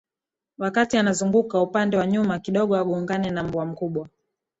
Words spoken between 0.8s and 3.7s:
anazunguka upande wa nyuma kidogo agongane na mbwa